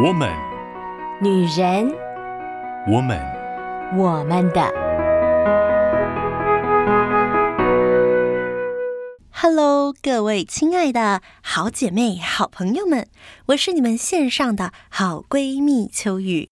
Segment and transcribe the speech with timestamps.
[0.00, 0.32] 我们，
[1.20, 1.92] 女人，
[2.86, 3.18] 我们，
[3.96, 4.62] 我们的。
[9.32, 13.08] Hello，各位亲爱的好姐妹、好朋友们，
[13.46, 16.48] 我是你们线上的好闺蜜秋雨。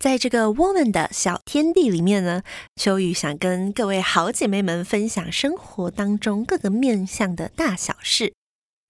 [0.00, 2.42] 在这个 Woman 的小天地里面呢，
[2.74, 8.34] 秋雨想跟各位好姐妹们分享生活当中各个面向的大小事。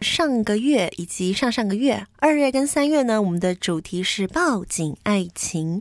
[0.01, 5.81] 上个月以及上上个月，二月跟三月呢，我们的主题是抱紧爱情。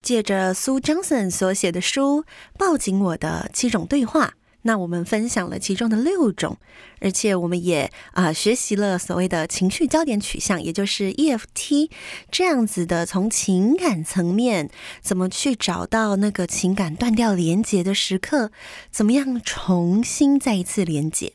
[0.00, 2.22] 借着苏 Johnson 所写的书
[2.58, 4.26] 《抱紧我的七种对话》，
[4.62, 6.56] 那我们分享了其中的六种，
[7.00, 11.90] 而且我们也啊、学习了所谓的情绪焦点取向，也就是 EFT
[12.30, 14.70] 这样子的，从情感层面
[15.02, 18.50] 怎么去找到那个情感断掉连接的时刻，
[18.90, 21.34] 怎么样重新再一次连接。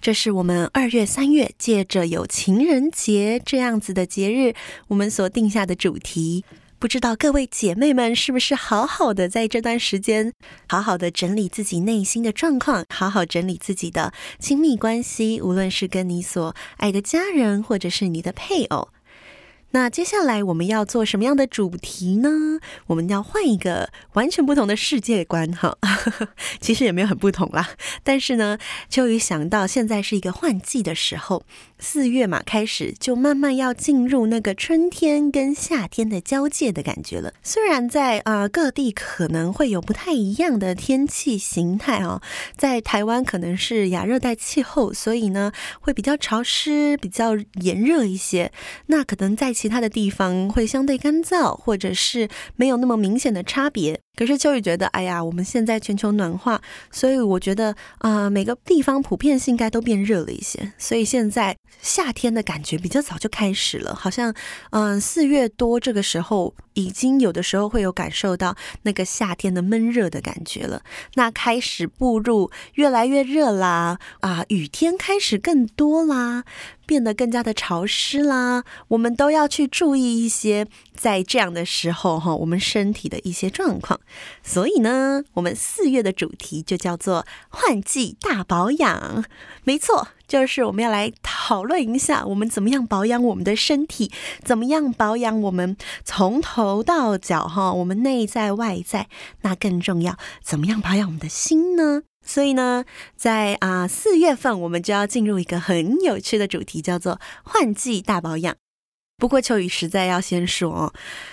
[0.00, 4.54] 这是我们二月、三月借着有情人节这样子的节日，
[4.88, 6.44] 我们所定下的主题。
[6.80, 10.32] 不知道各位姐妹们是不是好好的在这段时间，
[10.68, 18.90] 好好的整理自己内心的状况，好好整理自己的亲密关系，无论是跟你所爱的家人，或者是你的配偶。
[19.70, 22.58] 那接下来我们要做什么样的主题呢？
[22.86, 25.76] 我们要换一个完全不同的世界观哈，
[26.60, 27.70] 其实也没有很不同啦。
[28.02, 28.58] 但是呢，
[28.88, 31.42] 秋雨想到现在是一个换季的时候。
[31.80, 37.32] 四月嘛，开始就慢慢要进入那个春天跟夏天的交界的感觉了。
[37.44, 42.20] 虽然在啊、各地可能会有不太一样的天气形态哦，
[42.56, 48.50] 在台湾可能是亚热带气候，所以呢会比较潮湿、比较炎热一些。
[48.86, 54.00] 那可能在其他的地方会相对干燥，或者是没有那么明显的差别。
[54.18, 60.72] 可是秋雨觉得，哎呀，我们现在全球暖化，所以我觉得啊、每个地方普遍性应该都变热了一些。
[60.76, 64.34] 所以现在夏天的感觉比较早就开始了，好像
[64.70, 70.82] 嗯、呃、四月多这个时候，已经有的时候会有感受到那个夏天的闷热的感觉了。
[71.14, 76.42] 那开始步入越来越热啦，啊，雨天开始更多啦。
[76.88, 84.00] 变得更加的潮湿啦，我们都要去注意一些，在这样的时候哈，我们身体的一些状况。
[84.42, 89.24] 所以呢，我们四月的主题就叫做换季大保养。
[89.64, 94.10] 没错，就是我们要来讨论一下，我们怎么样保养我们的身体，
[94.42, 99.08] 怎么样保养我们从头到脚哈，我们内在外在。
[99.42, 102.02] 那更重要，怎么样保养我们的心呢？
[102.24, 102.84] 所以呢，
[103.16, 108.56] 在啊四月份，我们就要进入一个很有趣的主题，叫做换季大保养。
[109.18, 110.92] 不过秋雨实在要先说哦，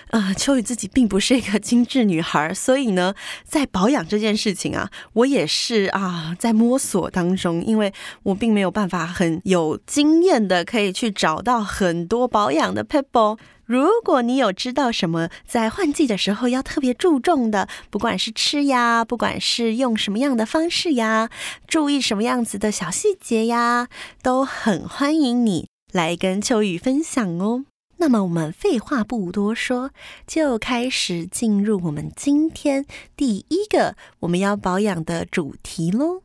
[0.09, 3.13] 呃，秋雨自己并不是一个精致女孩，所以呢，
[3.44, 13.38] 在保养这件事情啊，我也是啊在摸索当中，因为我并没有办法很有经验的可以去找到很多保养的 people。
[13.66, 21.29] 如果你有知道什么在换季的时候要特别注重的，不管是吃呀，不管是用什么样的方式呀，
[21.67, 23.90] 注意什么样子的小细节呀，
[24.23, 27.66] 都很欢迎你来跟秋雨分享哦。
[28.05, 29.89] 那么我们废话不多说，
[30.27, 32.85] 就开始进入我们今天
[33.17, 36.21] 第一个我们要保养的主题喽。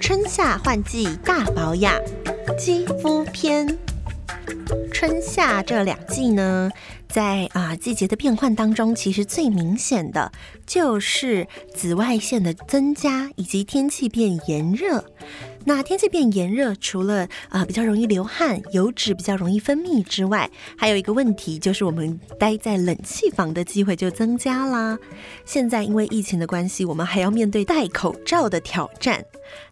[0.00, 1.92] 春夏换季大保养，
[2.56, 3.76] 肌肤篇。
[4.92, 6.70] 春夏这两季呢，
[7.08, 10.30] 在啊季节的变换当中，其实最明显的
[10.66, 15.04] 就是紫外线的增加，以及天气变炎热。
[15.64, 24.98] 那天气变炎热，除了啊、比较容易流汗、油脂比较容易分泌之外，还有一个问题就是我们待在冷气房的机会就增加啦。
[25.44, 29.22] 现在因为疫情的关系，我们还要面对戴口罩的挑战。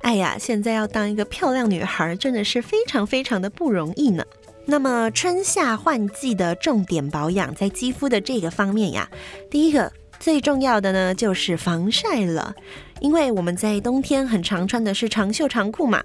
[0.00, 4.24] 哎呀，现在要当一个漂亮女孩，真的是非常非常的不容易呢。
[4.68, 9.08] 那么春夏换季的重点保养，在肌肤的这个方面呀，
[9.48, 12.54] 第一个最重要的呢就是防晒了。
[13.00, 16.02] 因为我们在冬天很常穿的是长袖长裤嘛，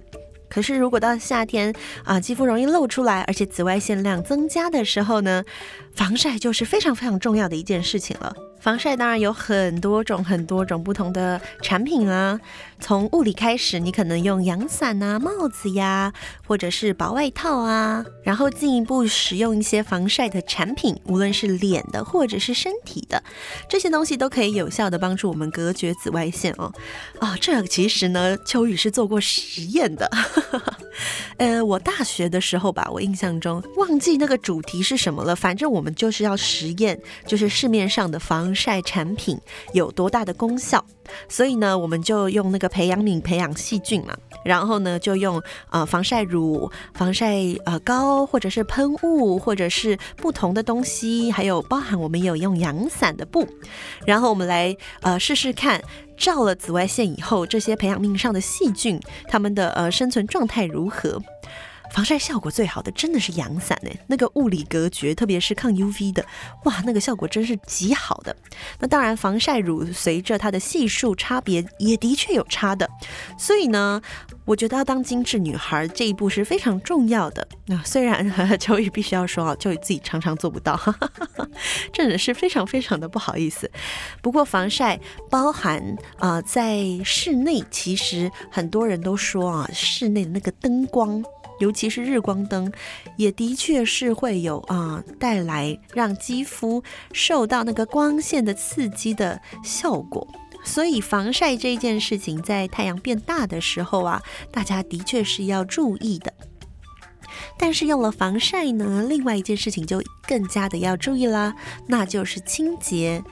[0.47, 1.73] 可是如果到夏天
[2.03, 5.43] 啊，肌肤容易露出来，而且紫外线量增加的时候呢，
[5.95, 8.35] 防晒就是非常非常重要的一件事情了。
[8.59, 12.39] 防晒当然有很多种、很多种不同的产品啊。
[12.81, 16.11] 从物理开始，你可能用阳伞啊、帽子呀，
[16.45, 23.23] 或者是薄外套啊，然后进一步使用一些防晒的产品，无论是脸的或者是身体的，
[23.69, 26.73] 这些东西都可以有效的帮助我们隔绝紫外线哦。
[27.19, 30.09] 啊、这其实呢，秋雨是做过实验的。
[31.37, 39.39] 呃，我大学的时候吧，我印象中忘记那个主题是什么了，反正我们就是要实验，就是市面上的防晒产品
[39.73, 40.83] 有多大的功效，
[41.27, 53.47] 所以呢，我们就用那个培养皿培养细菌嘛，然后呢，就用呃防晒乳、防晒呃膏，或者是喷雾，或者是不同的东西，还有包含我们有用阳伞的布，
[54.05, 55.81] 然后我们来呃试试看，
[56.17, 61.21] 照了紫外线以后，这些培养皿上的细菌，它们的呃生存状态如何？
[61.91, 66.25] 防晒效果最好的真的是阳伞诶，那个物理隔绝，特别是抗 UV 的，
[66.63, 68.35] 哇，那个效果真是极好的。
[68.79, 72.89] 那当然，防晒乳随着它的系数差别也的确有差的，
[73.37, 74.01] 所以呢，
[74.45, 77.45] 我觉得要当精致女孩这一步是非常重要的。
[77.67, 78.25] 那虽然
[78.57, 80.79] 秋雨必须要说啊，秋雨自己常常做不到，
[81.91, 83.69] 真的是非常非常的不好意思。
[84.21, 84.97] 不过防晒
[85.29, 91.21] 包含啊、在室内，其实很多人都说啊，室内的那个灯光。
[91.61, 92.71] 尤其是日光灯，
[93.15, 100.27] 也的确是会有啊、带来让肌肤受到那个光线的刺激的效果。
[100.63, 104.21] 所以防晒这件事情，在太阳变大的时候啊，
[104.51, 106.33] 大家的确是要注意的。
[107.57, 111.55] 但是用了防晒呢，另外一件事情就更加的要注意啦，
[111.87, 113.23] 那就是清洁。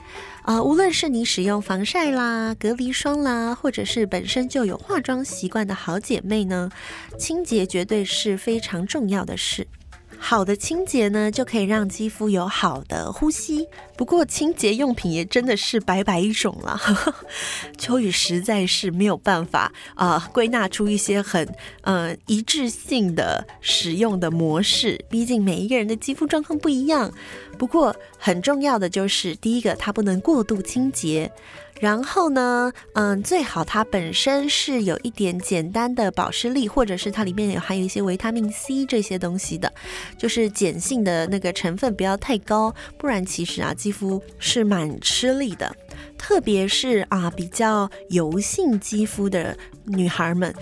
[0.42, 6.70] 啊、无论是你使用防晒啦、隔离霜啦，或者是本身就有化妆习惯的好姐妹呢，
[7.18, 9.66] 清洁绝对是非常重要的事。
[10.22, 13.66] 好的清洁呢，就可以让肌肤有好的呼吸。
[13.96, 16.78] 不过清洁用品也真的是百百种了，
[17.76, 25.04] 秋雨实在是没有办法啊、归纳出一些很呃一致性的使用的模式。
[25.08, 27.12] 毕竟每一个人的肌肤状况不一样。
[27.58, 31.32] 不过很重要的就是，第一个它不能过度清洁。
[31.80, 39.72] 然后呢，嗯，最好它本身是有一点简单的保湿力，或者是它里面有含有一些维他命 C 这些东西的，
[40.18, 45.74] 就是碱性的那个成分不要太高，不然其实啊，肌肤是蛮吃力的，
[46.18, 49.56] 特别是啊比较油性肌肤的
[49.86, 50.54] 女孩们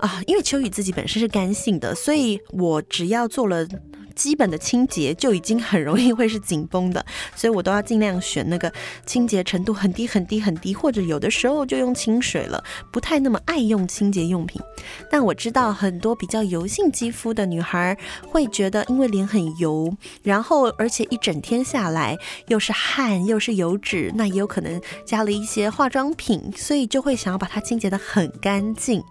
[0.00, 3.66] 啊，因为秋雨自己本身是干性的，所以我只要做了。
[4.16, 7.04] 基本的清洁就已经很容易会是紧绷的，
[7.36, 8.72] 所以我都要尽量选那个
[9.04, 14.60] 清洁程度很低很低很低，或者有的时候就用清水了，不太那么爱用清洁用品。
[15.10, 17.96] 但我知道很多比较油性肌肤的女孩
[18.26, 22.16] 会觉得，因为脸很油，然后而且一整天下来
[22.48, 29.02] 又是汗又是油脂，那也有可能加了一些化妆品，所以就会想要把它清洁得很干净。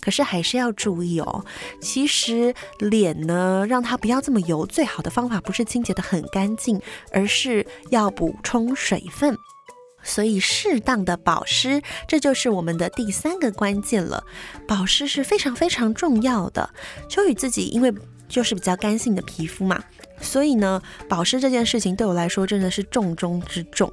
[0.00, 1.44] 可是还是要注意哦，
[1.80, 6.80] 其实脸呢，让它不要这么油，油最好的方法不是清洁得很干净，
[7.12, 9.36] 而是要补充水分。
[10.02, 14.24] 所以适当的保湿，这就是我们的第三个关键了。
[14.66, 16.70] 保湿是非常非常重要的。
[17.06, 17.92] 秋雨自己因为
[18.26, 19.84] 就是比较干性的皮肤嘛。
[20.20, 23.92] 所以呢，保湿这件事情对我来说真的是重中之重，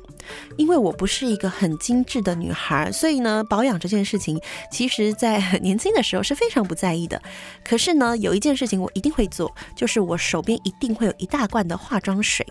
[0.57, 4.39] 因为我不是一个很精致的女孩，所以呢，保养这件事情，
[4.71, 7.21] 其实在很年轻的时候是非常不在意的。
[7.63, 12.45] 可是呢，有一件事情我一定会做，就是我手边一定会有一大罐的化妆水。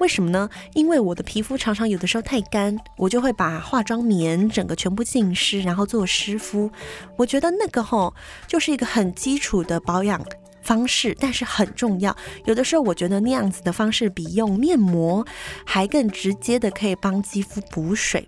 [0.00, 0.50] 为什么呢？
[0.74, 6.70] 因为我的皮肤常常有的时候太干，我就会把化妆棉整个全部浸湿，然后做湿敷。
[7.16, 8.14] 我觉得那个吼，
[8.46, 10.22] 就是一个很基础的保养
[10.62, 12.16] 方式，但是很重要。
[12.44, 15.26] 有的时候，我觉得那样子的方式比用面膜
[15.64, 18.26] 还更直接的可以帮肌肤补水。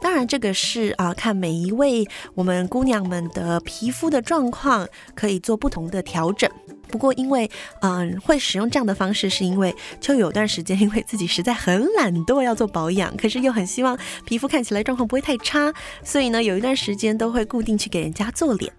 [0.00, 6.48] 当然，这个是啊，看每一位我们姑娘们的皮肤的状况，可以做不同的调整。
[6.88, 7.50] 不过，因为
[7.80, 15.72] 嗯，会使用这样的方式，是因为就有段时间，因为自己实在很懒惰要做保养，可是又很希望皮肤看起来状况不会太差，
[16.04, 18.70] 所以呢，有一段时间都会固定去给人家做脸。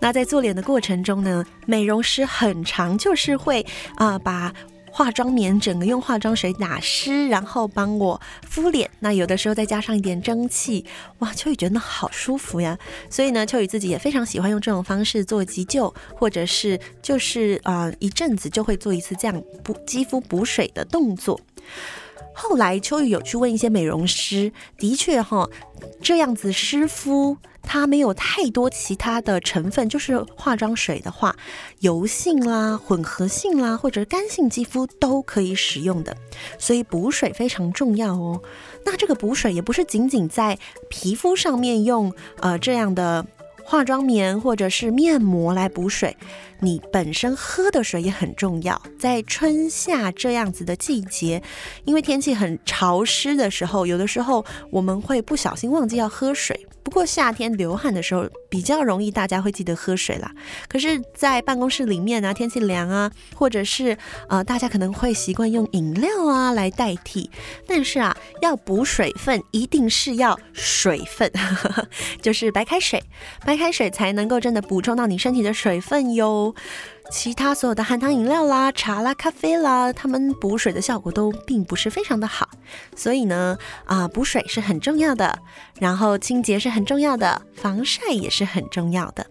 [0.00, 3.64] 那在做脸的过程中呢，美容师很常就是会
[3.96, 4.52] 啊、把。
[4.94, 8.90] 化妆棉整个用化妆水打湿，然后帮我敷脸。
[9.00, 10.84] 那有的时候再加上一点蒸汽，
[11.20, 12.78] 哇，秋雨觉得好舒服呀。
[13.08, 21.40] 所以呢，秋雨自己也非常喜欢用这种方式做急救，或者是就是啊、一阵子就会做一次这样补肌肤补水的动作。
[22.34, 25.48] 后来秋雨有去问一些美容师，的确哈，
[26.02, 27.38] 这样子湿敷。
[27.62, 31.34] 它没有太多其他的成分，就是化妆水的话，
[31.80, 36.16] 油性啦、混合性啦，或者干性肌肤都可以使用的。
[36.58, 38.42] 所以补水非常重要哦。
[38.84, 40.58] 那这个补水也不是仅仅在
[40.90, 43.24] 皮肤上面用呃这样的
[43.64, 46.16] 化妆棉或者是面膜来补水，
[46.60, 48.82] 你本身喝的水也很重要。
[48.98, 51.42] 在春夏这样子的季节，
[51.84, 56.66] 因为天气很潮湿的时候，有的时候我们会不小心忘记要喝水。
[56.82, 60.30] 不过夏天流汗的时候比较容易，大家会记得喝水啦。
[60.68, 63.96] 可是，在办公室里面啊，天气凉啊，或者是
[64.28, 67.30] 呃，大家可能会习惯用饮料啊来代替。
[67.66, 71.30] 但是啊，要补水分，一定是要水分，
[72.20, 73.02] 就是白开水，
[73.46, 76.54] 白开水才能够真的补充到你身体的水分哟。
[77.12, 82.48] 其他所有的含糖饮料啦、茶啦、咖啡啦，它们补水的效果都并不是非常的好。
[82.96, 85.38] 所以呢，啊、补水是很重要的，
[85.78, 89.26] 然后清洁是很重要的，防晒也是很重要的。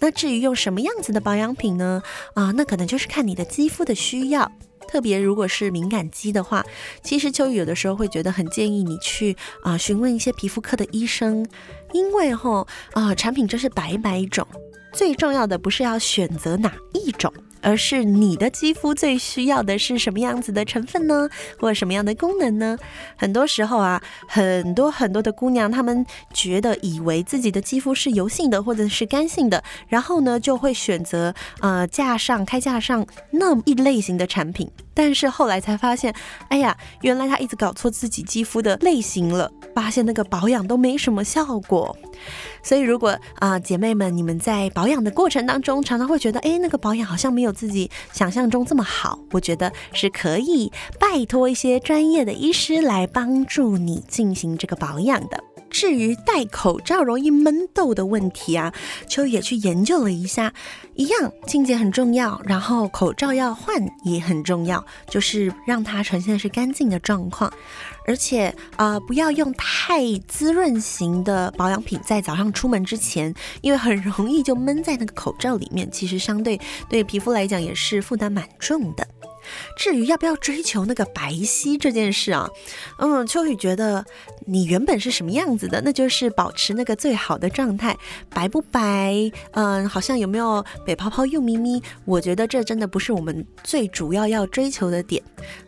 [0.00, 2.02] 那至于用什么样子的保养品呢？
[2.34, 4.50] 啊、那可能就是看你的肌肤的需要。
[4.88, 6.64] 特别如果是敏感肌的话，
[7.00, 11.46] 其实秋雨有的时候会觉得很建议你去啊、询问一些皮肤科的医生，
[11.92, 14.44] 因为吼啊、产品真是百百种。
[14.92, 21.28] 最重要的不是要选择哪一种，而是你的肌肤最需要的是什么样子的成分呢？
[21.58, 22.76] 或者什么样的功能呢？
[23.16, 36.14] 很多时候啊，很多很多的姑娘，她们觉得以为自己的肌肤是油性的或者是干性的，然后呢就会选择呃架上开架上那么一类型的产品，但是后来才发现，
[36.48, 41.96] 哎呀，原来她一直搞错自己肌肤的类型了，发现那个保养都没什么效果。
[42.62, 55.49] 所以，如果啊、姐妹们，你们在保养的过程当中，常常会觉得，哎，那个保养好像没有自己想象中这么好，我觉得是可以拜托一些专业的医师来帮助你进行这个保养的。
[55.70, 58.72] 至于戴口罩容易闷痘的问题啊，
[59.08, 60.52] 秋也去研究了一下，
[60.94, 67.52] 一样清洁很重要，然后口罩要换也很重要，就是让它呈现的是干净的状况。
[68.06, 79.06] 而且啊、不要用太滋润型的保养品在早上出门之前，因为很容易就闷在那个口罩里面，其实相对对皮肤来讲也是负担蛮重的。
[79.76, 82.48] 至于要不要追求那个白皙这件事啊，
[82.98, 84.04] 嗯，秋雨觉得
[84.46, 87.96] 你原本是什么样子的，那就是保持那个最好的状态。
[88.28, 95.22] 白不白，嗯，好像有没有白泡泡、又咪咪，我觉得这真的不是我们最主要要追求的点。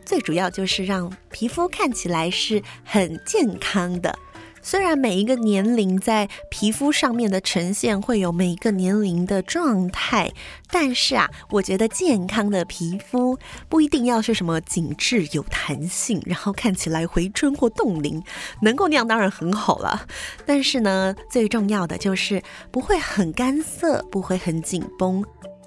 [0.05, 4.15] 最主要就是让皮肤看起来是很健康的。
[4.63, 10.33] 虽然每一个年龄在皮肤上面的呈现会有每一个年龄的状态，
[10.71, 13.39] 但是啊，我觉得健康的皮肤
[13.69, 18.23] 不一定要是什么紧致有弹性，然后看起来回春或冻龄，
[18.63, 20.07] 能够那样当然很好了。
[20.47, 25.25] 但是呢，最重要的就是不会很干涩，不会很紧绷。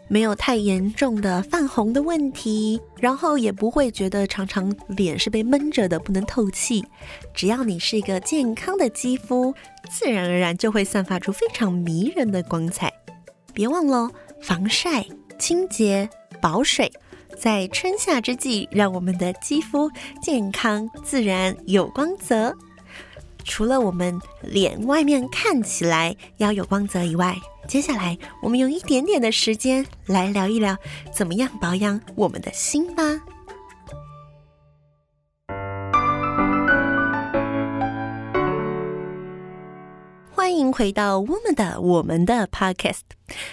[0.08, 6.86] 没有太严重的泛红的问题，然后也不会觉得常常脸是被闷着的，不能透气。
[7.34, 9.54] 只要你是一个健康的肌肤，
[9.90, 12.92] 自然而然就会散发出非常迷人的光彩。
[13.54, 14.10] 别忘了
[14.42, 15.06] 防晒、
[15.40, 16.10] 清洁、
[16.42, 16.92] 保水，
[17.38, 19.90] 在春夏之际，让我们的肌肤
[20.22, 22.56] 健康、自然、有光泽。
[23.46, 27.38] 除了我们脸外面看起来要有光泽以外，
[27.68, 30.76] 接下来我们用一点点的时间来聊一聊，
[31.14, 33.04] 怎么样保养我们的心吧。
[40.34, 43.02] 欢迎回到我们的我们的 Podcast。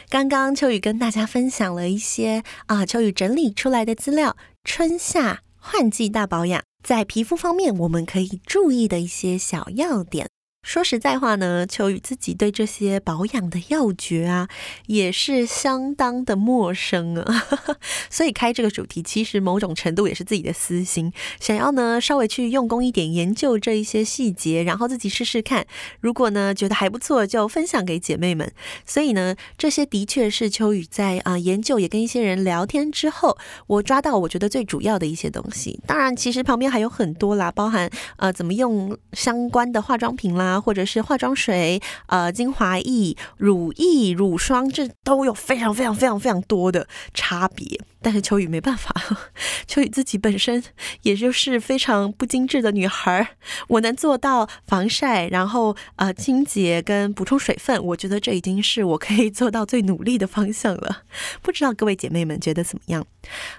[0.09, 6.72] 刚刚秋雨跟大家分享了一些啊，秋雨整理出来的资料，春夏换季大保养。
[6.83, 10.29] 在皮肤方面，我们可以注意的一些小要点。
[10.63, 14.49] 说实在话呢，秋雨自己对这些保养的要诀啊，
[14.87, 17.49] 也是相当的陌生啊。
[18.09, 25.67] 所以开这个主题，其实某种程度也是自己的私心，想要呢稍微去用功一点，研究这一些细节，然后自己试试看。
[26.01, 28.51] 如果呢觉得还不错，就分享给姐妹们。
[28.87, 35.81] 所以呢，这些的确是秋雨在啊、研究，也跟一些人聊天之后，我抓到我觉得最主要的一些东西。
[35.89, 40.52] 当然，其实旁边还有很多啦，包含呃怎么用相关的化妆品啦。
[40.61, 47.81] 或者是化妆水、呃，精华液、乳液、乳霜，这都有非常非常非常非常多的差别。
[48.05, 48.93] 但是秋雨没办法，
[49.69, 50.63] 秋雨自己本身
[51.03, 53.37] 也就是非常不精致的女孩，
[53.69, 61.03] 我能做到防晒，然后呃清洁跟补充水分，我觉得这已经是我可以做到最努力的方向了。
[61.43, 63.07] 不知道各位姐妹们觉得怎么样？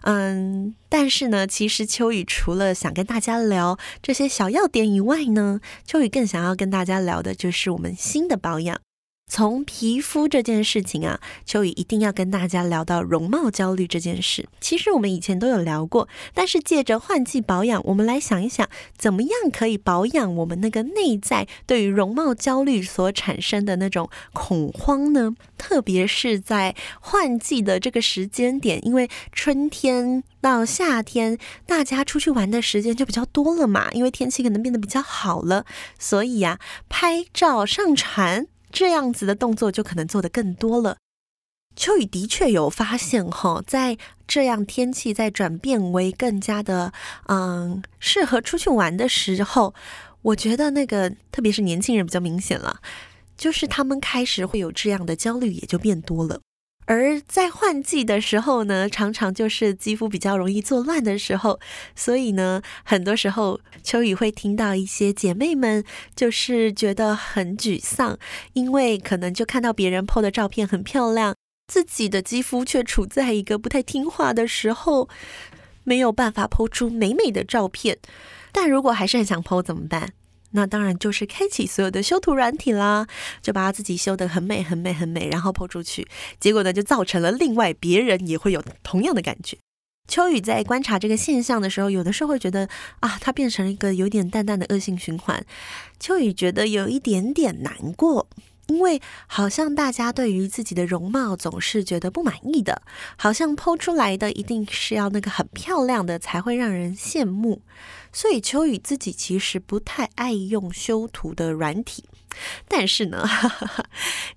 [0.02, 8.82] 嗯，但是呢，其实秋雨除了想跟大家聊这些小要点以外呢，秋雨更想要跟大大家聊的就是我们新的保养。
[9.36, 14.48] 从皮肤这件事情啊，秋雨一定要跟大家聊到容貌焦虑这件事。
[14.62, 25.34] 其实我们以前都有聊过，但是借着换季保养，我们来想一想，怎么样可以保养我们那个内在对于容貌焦虑所产生的那种恐慌呢？
[25.58, 35.66] 特别是在换季的这个时间点，因为春天到夏天，大家出去玩的时间就比较多了嘛，因为天气可能变得比较好了，
[35.98, 38.46] 所以呀、拍照上传。
[38.74, 40.98] 这样子的动作就可能做得更多了。
[41.75, 46.92] 秋雨的确有发现哈，在这样天气在转变为更加的
[47.27, 49.74] 嗯适合出去玩的时候，
[50.22, 52.80] 我觉得那个特别是年轻人比较明显了，
[53.38, 56.42] 就是他们开始会有这样的焦虑，也就变多了。
[56.86, 61.60] 而在换季的时候呢，常常就是肌肤比较容易作乱的时候，
[61.96, 65.84] 所以呢，很多时候秋雨会听到一些姐妹们
[66.16, 68.18] 就是觉得很沮丧，
[68.54, 71.36] 因为可能就看到别人 PO 的照片很漂亮。
[71.66, 75.08] 自己的肌肤却处在一个不太听话的时候，
[75.86, 77.98] 没有办法 po 出美美的照片。
[78.52, 80.13] 但如果还是很想 po 怎么办？
[80.53, 83.05] 那当然就是开启所有的修图软体啦，
[83.41, 86.07] 就把它自己修得很美、很美、很美，然后抛出去。
[86.39, 89.57] 结果呢，就造成了另外别人也会有同样的感觉。
[90.07, 92.67] 秋雨在观察这个现象的时候，有的时候会觉得
[93.00, 95.45] 啊，它变成了一个有点淡淡的恶性循环。
[96.00, 98.27] 秋雨觉得有一点点难过。
[98.67, 102.82] 因为好像大家对于自己的容貌总是觉得不满意的，
[103.17, 107.62] 好像剖出来的一定是要那个很漂亮的才会让人羡慕，
[108.13, 112.05] 所以秋雨自己其实不太爱用修图的软体。
[112.67, 113.86] 但是呢，哈哈哈，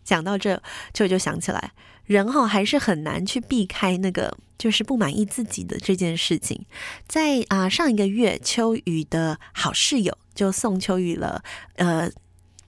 [0.05, 0.61] 讲到这，
[0.93, 1.73] 秋雨就想起来，
[2.05, 6.67] 人哈还是很难去避开那个就是不满意自己的这件事情。
[7.07, 11.45] 在啊、上一个月，秋雨的好室友就送秋雨了，
[11.77, 12.11] 呃。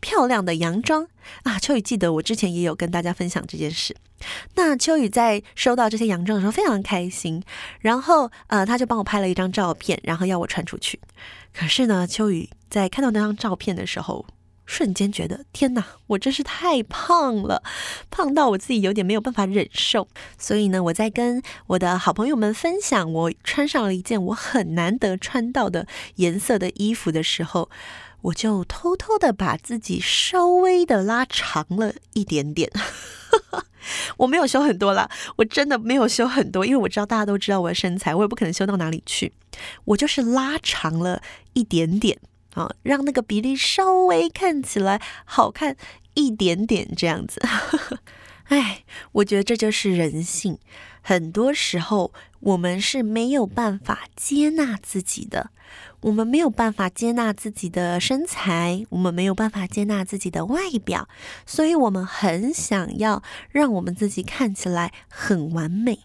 [0.01, 1.07] 漂亮的洋装
[1.43, 1.59] 啊！
[1.59, 3.97] 秋雨记得我之前也有跟大家分享这件事。
[4.55, 7.43] 那秋雨在收到这些洋装的时候非常开心，
[7.81, 10.99] 然后呃，他就帮我拍了一张照片，然后要我传出去。
[11.53, 14.27] 可是呢，秋雨在看到那张照片的时候，
[14.69, 17.63] 瞬间觉得天哪，我真是太胖了，
[18.11, 20.07] 胖到我自己有点没有办法忍受。
[20.37, 27.71] 所以呢，我在跟我的好朋友们分享我穿上了一件我很难得穿到的颜色的衣服的时候。
[28.23, 32.69] 我就偷偷的把自己稍微的拉长了一点点，
[34.19, 39.33] 我没有修很多啦，我真的没有修很多，因为我知道大家都知道我的身材，我也不可能修到哪里去，
[39.85, 41.23] 我就是拉长了
[41.53, 42.19] 一点点
[42.59, 45.77] 啊，让那个比例稍微看起来好看
[46.15, 47.41] 一点点这样子。
[48.49, 50.59] 哎，我觉得这就是人性，
[51.03, 55.51] 很多时候我们是没有办法接纳自己的。
[56.01, 61.09] 我们没有办法接纳自己的身材，我们没有办法接纳自己的外表，
[61.45, 65.99] 所以我们很想要让我们自己看起来很完美。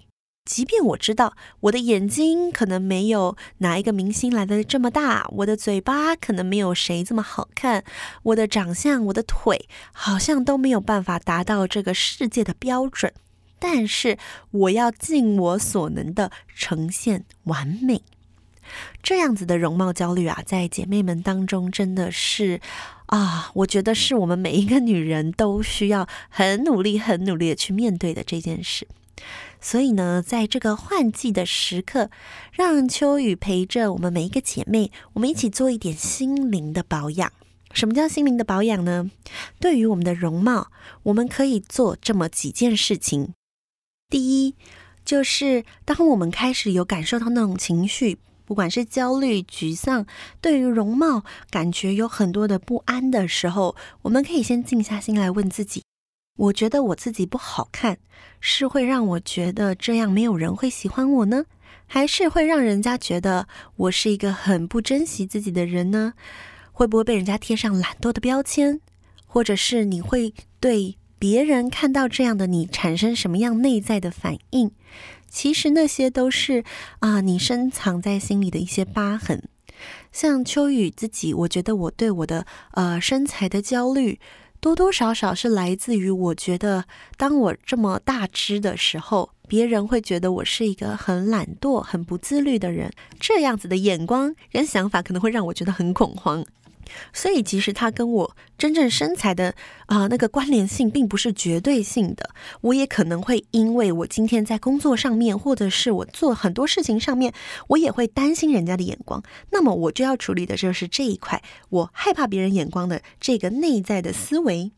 [0.46, 7.86] 即便我知道我的眼睛可能没有哪一个明星来的这么大，我的嘴巴可能没有谁这么好看，
[8.24, 13.14] 我的长相、我的腿好像都没有办法达到这个世界的标准，
[13.58, 14.18] 但是
[14.52, 18.02] 我要尽我所能的呈现完美。
[19.02, 22.60] 这样子的容貌焦虑啊，在姐妹们当中真的是
[23.06, 28.86] 啊，我觉得是我们每一个女人都需要很努力、很努力的去面对的这件事。
[29.64, 32.12] 所以呢，在这个换季的时刻，
[32.52, 37.32] 让秋雨陪着我们每一个姐妹，我们一起做一点心灵的保养。
[37.72, 39.10] 什么叫心灵的保养呢？
[39.62, 40.68] 对于我们的容貌，
[41.04, 43.34] 我们可以做这么几件事情。
[44.10, 44.54] 第一，
[45.06, 48.20] 就是当我们开始有感受到那种情绪。
[48.46, 50.06] 不管是焦虑、沮丧，
[50.42, 55.83] 对于容貌感觉有很多的不安的时候，我们可以先静下心来问自己：
[56.36, 58.00] 我觉得我自己不好看，
[58.40, 61.46] 是会让我觉得这样没有人会喜欢我呢？
[61.86, 66.14] 还是会让人家觉得我是一个很不珍惜自己的人呢？
[66.72, 68.80] 会不会被人家贴上懒惰的标签？
[69.28, 74.72] 或者是你会对别人看到这样的你产生什么样内在的反应？
[75.30, 76.64] 其实那些都是
[77.00, 79.48] 啊，你深藏在心里的一些疤痕。
[80.12, 84.20] 像秋雨自己，我觉得我对我的呃身材的焦虑，
[84.64, 86.86] 多多少少是来自于我觉得，
[87.18, 92.92] 当我这么大只的时候，别人会觉得我是一个很懒惰、很不自律的人。
[93.20, 96.46] 这样子的眼光跟想法，可能会让我觉得很恐慌。
[97.14, 102.30] 所以，其实它跟我真正身材的啊、那个关联性并不是绝对性的。
[102.60, 107.34] 我也可能会因为我今天在工作上面，或者是我做很多事情上面，
[107.70, 109.24] 我也会担心人家的眼光。
[109.52, 114.72] 那么，我就要处理的就是这一块，我害怕别人眼光的这个内在的思维。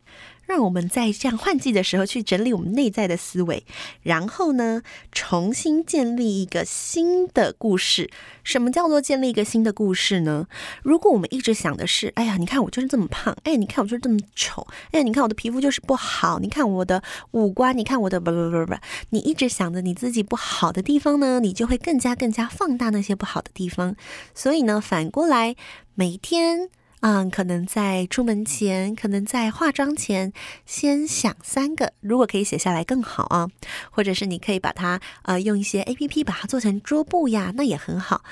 [0.46, 3.66] 让我们在这样换季的时候去整理我们内在的思维，
[4.02, 4.82] 然后呢，
[5.12, 8.10] 重新建立一个新的故事。
[8.44, 10.48] 什么叫做建立一个新的故事呢？
[10.84, 18.76] 如果我们一直想的是，哎呀，你看我就是这么胖，哎，你看我就是这么丑，哎，你看我的皮肤就是不好，你看我的五官，你看我的不不不不，
[19.10, 23.96] 你一直想着你自己不好的地方呢，你就会更加更加放大那些不好的地方。
[24.36, 25.56] 所以呢，反过来，
[25.96, 26.70] 每天。
[27.08, 30.34] 嗯，可能在出门前，可能在化妆前，
[30.66, 33.48] 先想三个，如果可以写下来更好啊。
[33.92, 38.24] 或者是你可以把它呃用一些 APP 把它做成桌布呀，那也很好。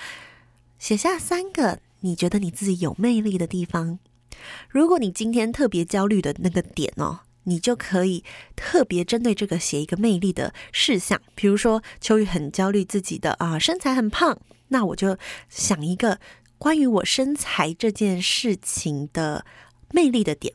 [0.80, 4.00] 写下三个你觉得你自己有魅力的地方。
[4.70, 8.24] 如果你今天特别焦虑的那个点哦，你就可以
[8.56, 11.22] 特别针对这个写一个魅力的事项。
[11.36, 15.16] 比如说秋雨很焦虑自己的啊身材很胖，那我就
[15.48, 16.18] 想一个。
[16.64, 19.46] 关于我身材这件事情的
[19.92, 20.54] 魅力的点，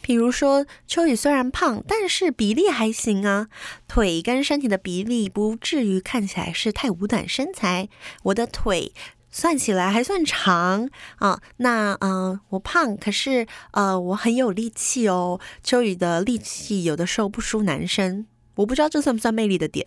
[0.00, 3.48] 比如说秋雨虽然胖，但是比例还行啊，
[3.88, 7.88] 腿跟身体的比例不至于看起来是太五短身材。
[8.22, 8.92] 我的腿
[9.28, 15.40] 算起来还算长啊，那嗯、我胖，可是呃，我很有力气哦。
[15.64, 18.24] 秋雨的力气有的时候不输男生，
[18.60, 19.84] 我不知道这算不算魅力的点。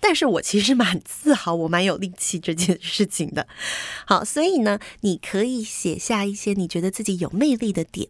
[0.00, 3.46] 但是我其实蛮自豪，我蛮有力气这件事情的。
[4.06, 8.08] 好，所以呢，你可以写下一些你觉得自己有魅力的点，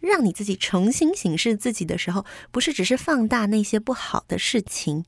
[0.00, 5.04] 让你自己重新审视自己的时候，不是只是放大那些不好的事情。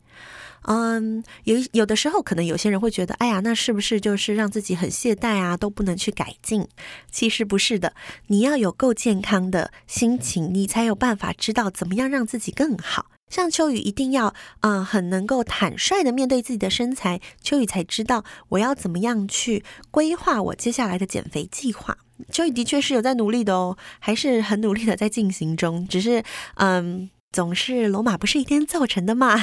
[0.63, 6.67] 嗯，有有的时候可能有些人会觉得，哎呀，那是不是就是让自己很懈怠啊，都不能去改进？
[7.11, 7.95] 其实不是的，
[8.27, 13.07] 你要有够健康的心情，你才有办法知道怎么样让自己更好。
[13.29, 21.99] 像秋雨一定要，嗯，很能够坦率的面对自己的身材，秋雨才知道我要怎么样去规划我接下来的减肥计划。
[22.33, 26.25] 秋雨的确是有在努力的哦，还是很努力的在进行中，只是，
[26.57, 29.37] 嗯，总是罗马不是一天造成的嘛，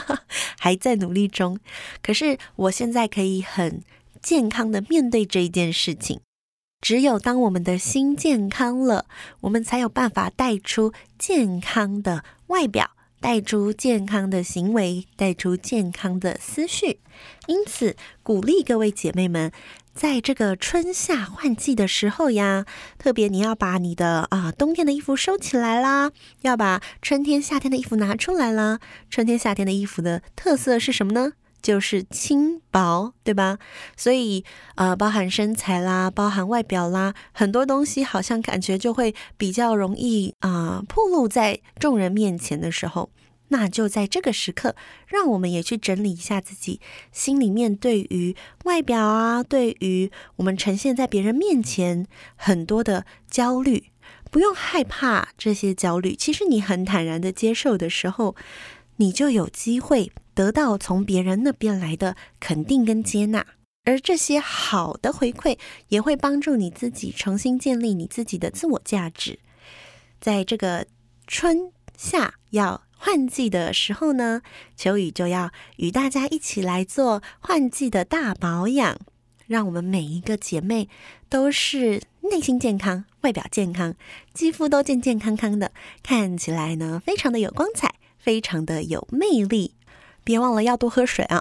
[0.58, 1.60] 还在努力中。
[2.02, 3.82] 可是我现在可以很
[4.20, 6.20] 健康的面对这一件事情。
[6.80, 9.06] 只有当我们的心健康了，
[9.42, 12.95] 我们才有办法带出健康的外表。
[13.26, 17.00] 带出健康的行为，带出健康的思绪。
[17.48, 19.50] 因此，鼓励各位姐妹们，
[19.92, 22.66] 在这个春夏换季的时候呀，
[22.98, 26.12] 特别你要把你的啊冬天的衣服收起来啦，
[26.42, 28.78] 要把春天、夏天的衣服拿出来啦。
[29.10, 31.32] 春天、夏天的衣服的特色是什么呢？
[31.66, 33.58] 就是轻薄，对吧？
[33.96, 34.44] 所以，
[34.76, 43.10] 呃，包含身材啦，包含外表啦，很多东西好像感觉就会比较容易啊，暴露在众人面前的时候，
[43.48, 44.76] 那就在这个时刻，
[45.08, 53.90] 让我们也去整理一下自己心里面对于外表啊，对于我们呈现在别人面前很多的焦虑，
[54.30, 56.14] 不用害怕这些焦虑。
[56.14, 58.36] 其实你很坦然的接受的时候，
[58.98, 60.12] 你就有机会。
[60.36, 63.46] 得到从别人那边来的肯定跟接纳，
[63.84, 69.38] 而这些好的回馈也会帮助你自己重新建立你自己的自我价值。
[70.20, 70.86] 在这个
[71.26, 74.42] 春夏要换季的时候呢，
[74.76, 78.98] 秋雨就要与大家一起来做换季的大保养，
[79.46, 80.90] 让我们每一个姐妹
[81.30, 83.94] 都是内心健康、外表健康、
[84.34, 85.72] 肌肤都健健康康的，
[86.02, 89.75] 看起来呢非常的有光彩，非常的有魅力。
[90.26, 91.40] 别忘了要多喝水啊！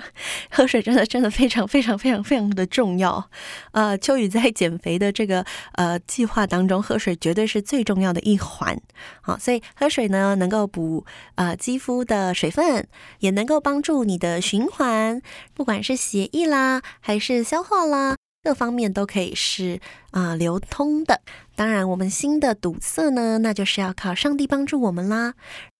[0.50, 3.28] 喝水真的真的非常非常非常非常的重要。
[3.72, 8.80] 呃，秋雨在减肥的这个呃计划当中，喝水绝对是最重要的一环。
[9.20, 15.20] 好，所以喝水呢，能够补呃肌肤的水分，也能够帮助你的循环，
[15.52, 19.78] 不管是血液啦，还是消化啦，各方面都可以是
[20.12, 21.20] 啊、流通的。
[21.54, 25.34] 当然，我们心的堵塞呢，那就是要靠上帝帮助我们啦。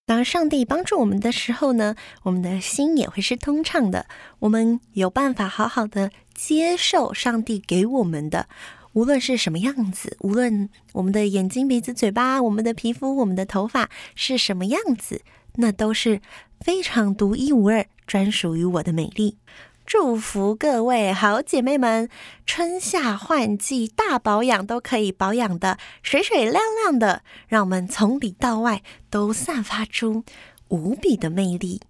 [0.05, 4.07] 当上帝帮助我们的时候呢，我们的心也会是通畅的。
[4.41, 8.49] 我们有办法好好的接受上帝给我们的，
[8.95, 15.23] 无论是什么样子，无论我们的眼睛、鼻子、嘴巴、我们的皮肤、我们的头发是什么样子，
[15.55, 16.21] 那都是
[16.61, 19.39] 非常独一无二、专属于我的美丽。
[19.85, 22.09] 祝福各位好姐妹们，
[22.47, 30.25] 春夏换季大保养都可以保养的水水亮亮的，让我们从里到外都散发出
[30.69, 31.83] 无比的魅力。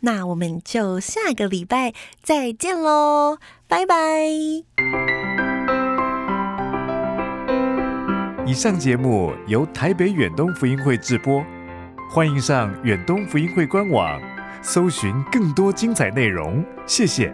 [0.00, 3.94] 那我们就下个礼拜再见喽，拜拜！
[8.46, 11.44] 以上节目由台北远东福音会制播，
[12.10, 14.35] 欢迎上远东福音会官网。
[14.68, 17.32] 搜寻更多精彩内容，谢谢。